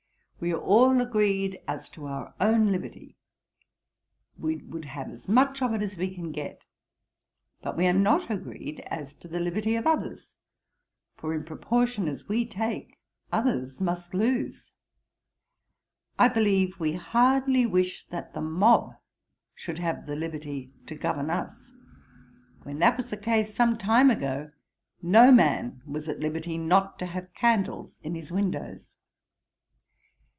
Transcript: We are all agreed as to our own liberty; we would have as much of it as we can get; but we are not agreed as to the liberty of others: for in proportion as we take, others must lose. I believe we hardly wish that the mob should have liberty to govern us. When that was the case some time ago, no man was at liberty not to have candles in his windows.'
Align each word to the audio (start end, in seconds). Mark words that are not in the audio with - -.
We 0.43 0.51
are 0.53 0.59
all 0.59 0.99
agreed 1.01 1.59
as 1.67 1.87
to 1.89 2.07
our 2.07 2.33
own 2.39 2.71
liberty; 2.71 3.15
we 4.39 4.55
would 4.57 4.85
have 4.85 5.11
as 5.11 5.29
much 5.29 5.61
of 5.61 5.71
it 5.75 5.83
as 5.83 5.97
we 5.97 6.11
can 6.11 6.31
get; 6.31 6.65
but 7.61 7.77
we 7.77 7.85
are 7.85 7.93
not 7.93 8.31
agreed 8.31 8.79
as 8.87 9.13
to 9.17 9.27
the 9.27 9.39
liberty 9.39 9.75
of 9.75 9.85
others: 9.85 10.37
for 11.15 11.35
in 11.35 11.43
proportion 11.43 12.07
as 12.07 12.27
we 12.27 12.43
take, 12.43 12.97
others 13.31 13.79
must 13.79 14.15
lose. 14.15 14.71
I 16.17 16.27
believe 16.27 16.79
we 16.79 16.93
hardly 16.93 17.67
wish 17.67 18.07
that 18.07 18.33
the 18.33 18.41
mob 18.41 18.95
should 19.53 19.77
have 19.77 20.09
liberty 20.09 20.73
to 20.87 20.95
govern 20.95 21.29
us. 21.29 21.71
When 22.63 22.79
that 22.79 22.97
was 22.97 23.11
the 23.11 23.15
case 23.17 23.53
some 23.53 23.77
time 23.77 24.09
ago, 24.09 24.49
no 25.03 25.31
man 25.31 25.83
was 25.85 26.09
at 26.09 26.19
liberty 26.19 26.57
not 26.57 26.97
to 26.97 27.05
have 27.05 27.31
candles 27.35 27.99
in 28.01 28.15
his 28.15 28.31
windows.' 28.31 28.97